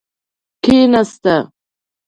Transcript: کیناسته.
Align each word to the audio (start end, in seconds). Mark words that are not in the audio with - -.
کیناسته. 0.63 1.35